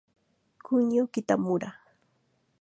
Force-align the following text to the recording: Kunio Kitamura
Kunio 0.65 1.03
Kitamura 1.13 1.69